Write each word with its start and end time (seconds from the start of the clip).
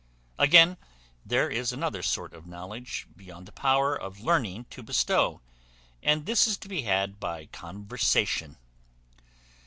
Again, 0.39 0.77
there 1.23 1.47
is 1.47 1.71
another 1.71 2.01
sort 2.01 2.33
of 2.33 2.47
knowledge, 2.47 3.05
beyond 3.15 3.45
the 3.45 3.51
power 3.51 3.95
of 3.95 4.19
learning 4.19 4.65
to 4.71 4.81
bestow, 4.81 5.41
and 6.01 6.25
this 6.25 6.47
is 6.47 6.57
to 6.57 6.67
be 6.67 6.81
had 6.81 7.19
by 7.19 7.45
conversation. 7.45 8.57